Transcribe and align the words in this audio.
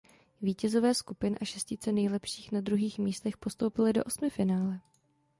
Vítězové 0.41 0.93
skupin 0.93 1.35
a 1.41 1.45
šestice 1.45 1.91
nejlepších 1.91 2.51
na 2.51 2.61
druhých 2.61 2.99
místech 2.99 3.37
postoupili 3.37 3.93
do 3.93 4.03
osmifinále. 4.03 4.81